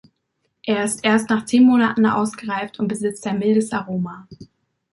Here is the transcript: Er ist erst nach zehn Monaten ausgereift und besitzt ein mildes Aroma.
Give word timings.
Er 0.65 0.83
ist 0.83 1.03
erst 1.05 1.29
nach 1.29 1.45
zehn 1.45 1.63
Monaten 1.63 2.07
ausgereift 2.07 2.79
und 2.79 2.87
besitzt 2.87 3.27
ein 3.27 3.37
mildes 3.37 3.71
Aroma. 3.71 4.27